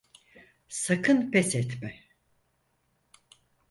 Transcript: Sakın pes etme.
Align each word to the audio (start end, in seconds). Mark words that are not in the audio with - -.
Sakın 0.69 1.31
pes 1.31 1.55
etme. 1.55 1.99